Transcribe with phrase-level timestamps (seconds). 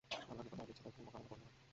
[0.11, 1.49] আল্লাহর নিকট তাঁর বিচ্ছেদের পূণ্য কামনা করলেন।